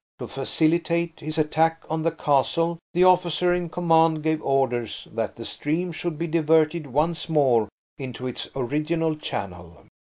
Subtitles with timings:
[0.17, 5.45] To facilitate his attack on the castle the officer in command gave orders that the
[5.45, 9.85] stream should be diverted once more into its original channel.